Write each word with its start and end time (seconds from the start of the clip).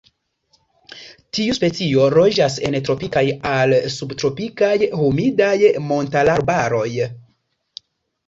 Tiu 1.37 1.57
specio 1.57 2.05
loĝas 2.13 2.55
en 2.69 2.77
tropikaj 2.87 3.23
al 3.51 3.75
subtropikaj, 3.97 4.71
humidaj 5.03 5.53
montararbaroj. 5.91 6.89